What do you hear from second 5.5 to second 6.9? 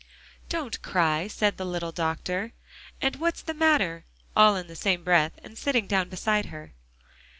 sitting down beside her.